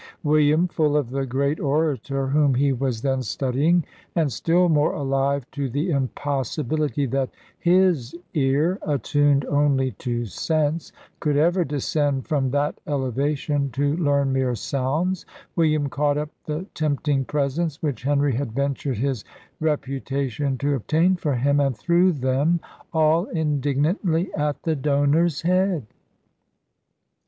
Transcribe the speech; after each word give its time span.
William, 0.23 0.67
full 0.67 0.97
of 0.97 1.11
the 1.11 1.27
great 1.27 1.59
orator 1.59 2.25
whom 2.25 2.55
he 2.55 2.73
was 2.73 3.03
then 3.03 3.21
studying, 3.21 3.85
and 4.15 4.33
still 4.33 4.67
more 4.67 4.93
alive 4.93 5.45
to 5.51 5.69
the 5.69 5.91
impossibility 5.91 7.05
that 7.05 7.29
his 7.59 8.15
ear, 8.33 8.79
attuned 8.81 9.45
only 9.45 9.91
to 9.91 10.25
sense, 10.25 10.91
could 11.19 11.37
ever 11.37 11.63
descend 11.63 12.25
from 12.27 12.49
that 12.49 12.79
elevation, 12.87 13.69
to 13.69 13.95
learn 13.97 14.33
mere 14.33 14.55
sounds 14.55 15.23
William 15.55 15.87
caught 15.87 16.17
up 16.17 16.29
the 16.45 16.65
tempting 16.73 17.23
presents 17.23 17.79
which 17.83 18.01
Henry 18.01 18.33
had 18.33 18.53
ventured 18.53 18.97
his 18.97 19.23
reputation 19.59 20.57
to 20.57 20.73
obtain 20.73 21.15
for 21.15 21.35
him, 21.35 21.59
and 21.59 21.77
threw 21.77 22.11
them 22.11 22.59
all 22.91 23.25
indignantly 23.25 24.33
at 24.33 24.63
the 24.63 24.75
donor's 24.75 25.43
head. 25.43 25.85